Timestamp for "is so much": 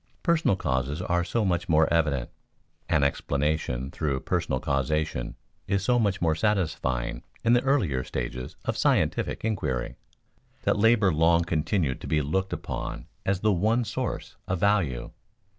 5.67-6.19